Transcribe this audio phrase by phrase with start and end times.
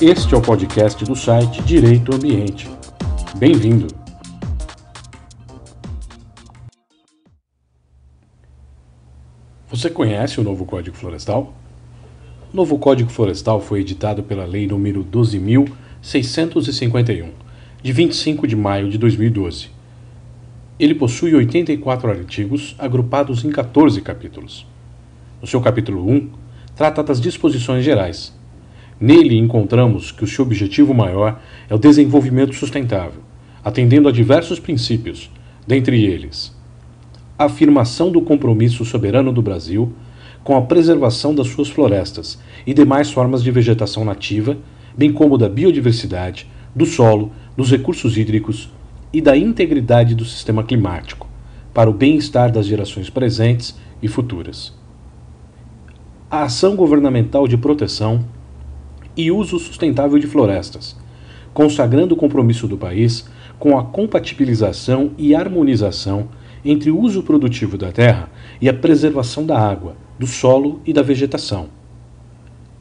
[0.00, 2.70] Este é o podcast do site Direito Ambiente.
[3.36, 3.88] Bem-vindo!
[9.68, 11.52] Você conhece o novo Código Florestal?
[12.54, 17.30] O novo Código Florestal foi editado pela Lei nº 12.651,
[17.82, 19.68] de 25 de maio de 2012.
[20.78, 24.64] Ele possui 84 artigos, agrupados em 14 capítulos.
[25.40, 26.30] No seu capítulo 1,
[26.76, 28.37] trata das disposições gerais.
[29.00, 33.22] Nele encontramos que o seu objetivo maior é o desenvolvimento sustentável,
[33.64, 35.30] atendendo a diversos princípios,
[35.66, 36.56] dentre eles
[37.38, 39.92] a afirmação do compromisso soberano do Brasil
[40.42, 44.56] com a preservação das suas florestas e demais formas de vegetação nativa,
[44.96, 48.70] bem como da biodiversidade, do solo, dos recursos hídricos
[49.12, 51.28] e da integridade do sistema climático,
[51.72, 54.74] para o bem-estar das gerações presentes e futuras.
[56.30, 58.24] A ação governamental de proteção
[59.18, 60.96] e uso sustentável de florestas,
[61.52, 66.28] consagrando o compromisso do país com a compatibilização e harmonização
[66.64, 68.30] entre o uso produtivo da terra
[68.60, 71.66] e a preservação da água, do solo e da vegetação.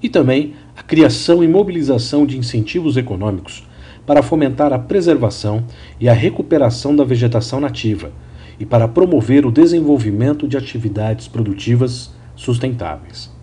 [0.02, 3.68] E também a criação e mobilização de incentivos econômicos
[4.06, 5.64] para fomentar a preservação
[6.00, 8.12] e a recuperação da vegetação nativa
[8.60, 13.36] e para promover o desenvolvimento de atividades produtivas sustentáveis.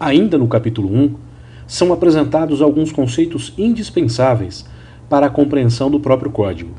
[0.00, 1.27] Ainda no capítulo 1,
[1.68, 4.64] são apresentados alguns conceitos indispensáveis
[5.08, 6.70] para a compreensão do próprio Código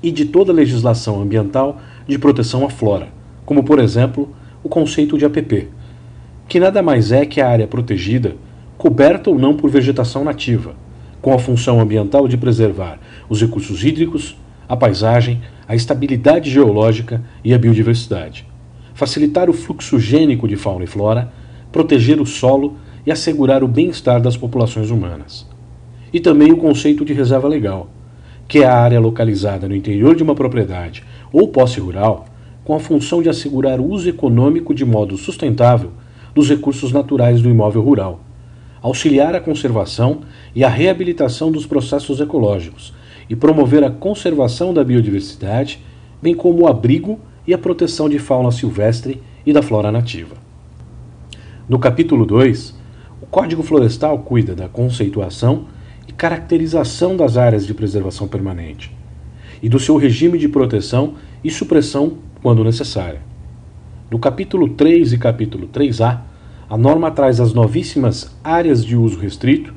[0.00, 3.08] e de toda a legislação ambiental de proteção à flora,
[3.44, 5.68] como por exemplo o conceito de APP,
[6.48, 8.36] que nada mais é que a área protegida,
[8.78, 10.76] coberta ou não por vegetação nativa,
[11.20, 17.52] com a função ambiental de preservar os recursos hídricos, a paisagem, a estabilidade geológica e
[17.52, 18.46] a biodiversidade,
[18.94, 21.32] facilitar o fluxo gênico de fauna e flora,
[21.72, 25.46] proteger o solo e assegurar o bem-estar das populações humanas.
[26.12, 27.88] E também o conceito de reserva legal,
[28.48, 32.26] que é a área localizada no interior de uma propriedade ou posse rural,
[32.64, 35.92] com a função de assegurar o uso econômico de modo sustentável
[36.34, 38.20] dos recursos naturais do imóvel rural,
[38.82, 40.20] auxiliar a conservação
[40.54, 42.92] e a reabilitação dos processos ecológicos
[43.30, 45.80] e promover a conservação da biodiversidade,
[46.20, 50.36] bem como o abrigo e a proteção de fauna silvestre e da flora nativa.
[51.68, 52.75] No capítulo 2,
[53.20, 55.66] o Código Florestal cuida da conceituação
[56.06, 58.94] e caracterização das áreas de preservação permanente
[59.62, 63.22] e do seu regime de proteção e supressão quando necessária.
[64.10, 66.20] No capítulo 3 e capítulo 3A,
[66.68, 69.72] a norma traz as novíssimas áreas de uso restrito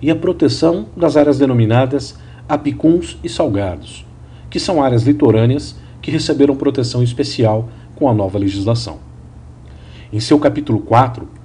[0.00, 2.18] e a proteção das áreas denominadas
[2.48, 4.04] apicuns e salgados,
[4.50, 8.98] que são áreas litorâneas que receberam proteção especial com a nova legislação.
[10.12, 11.41] Em seu capítulo 4,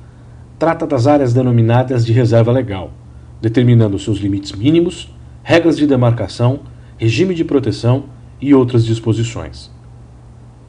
[0.60, 2.92] trata das áreas denominadas de reserva legal,
[3.40, 5.14] determinando seus limites mínimos,
[5.44, 6.62] regras de demarcação,
[6.98, 8.06] regime de proteção
[8.42, 9.72] e outras disposições.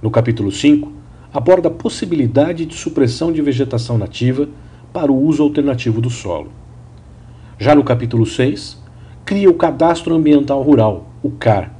[0.02, 0.92] No capítulo 5,
[1.32, 4.48] aborda a possibilidade de supressão de vegetação nativa
[4.92, 6.52] para o uso alternativo do solo.
[7.58, 8.82] Já no capítulo 6,
[9.24, 11.74] cria o Cadastro Ambiental Rural, o CAR,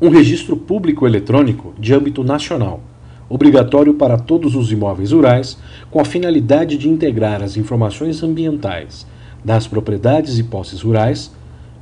[0.00, 2.80] um registro público eletrônico de âmbito nacional,
[3.28, 5.58] obrigatório para todos os imóveis rurais,
[5.90, 9.06] com a finalidade de integrar as informações ambientais
[9.44, 11.32] das propriedades e posses rurais,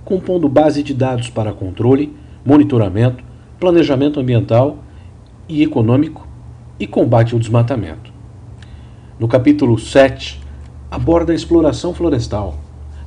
[0.04, 2.12] compondo base de dados para controle,
[2.44, 3.24] monitoramento,
[3.58, 4.78] planejamento ambiental
[5.48, 6.26] e econômico
[6.78, 8.12] e combate ao desmatamento.
[9.18, 10.40] No capítulo 7,
[10.90, 12.56] aborda a exploração florestal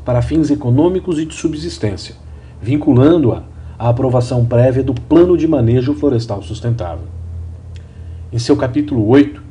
[0.03, 2.15] para fins econômicos e de subsistência,
[2.61, 3.43] vinculando-a
[3.77, 7.18] à aprovação prévia do Plano de Manejo Florestal Sustentável.
[8.31, 9.41] Em seu capítulo 8,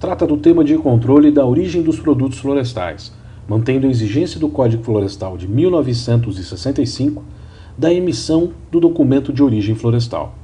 [0.00, 3.12] trata do tema de controle da origem dos produtos florestais
[3.48, 7.22] mantendo a exigência do Código Florestal de 1965
[7.76, 10.34] da emissão do documento de origem florestal.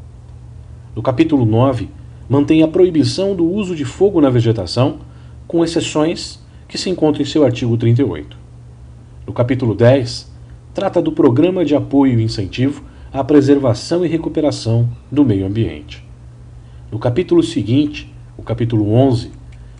[0.95, 1.89] No capítulo 9,
[2.29, 4.99] mantém a proibição do uso de fogo na vegetação,
[5.47, 8.37] com exceções que se encontram em seu artigo 38.
[9.27, 10.31] No capítulo 10,
[10.75, 12.83] trata do Programa de Apoio e Incentivo
[13.13, 16.10] à Preservação e Recuperação do Meio Ambiente.
[16.91, 19.31] No capítulo seguinte, o capítulo 11,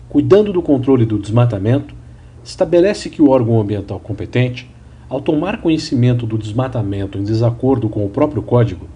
[0.07, 1.93] cuidando do controle do desmatamento,
[2.41, 4.69] estabelece que o órgão ambiental competente,
[5.09, 8.87] ao tomar conhecimento do desmatamento em desacordo com o próprio Código,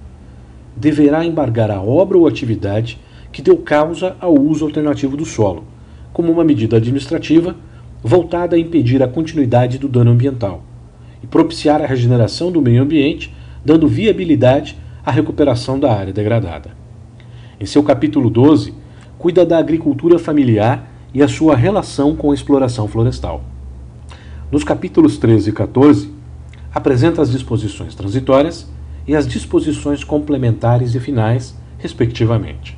[0.78, 2.98] deverá embargar a obra ou atividade
[3.34, 5.66] que deu causa ao uso alternativo do solo,
[6.14, 7.54] como uma medida administrativa
[8.02, 10.64] voltada a impedir a continuidade do dano ambiental
[11.22, 13.36] e propiciar a regeneração do meio ambiente,
[13.66, 16.85] dando viabilidade à recuperação da área degradada.
[17.60, 18.74] Em seu capítulo 12,
[19.18, 23.44] cuida da agricultura familiar e a sua relação com a exploração florestal.
[24.52, 26.12] Nos capítulos 13 e 14,
[26.74, 28.68] apresenta as disposições transitórias
[29.08, 32.78] e as disposições complementares e finais, respectivamente.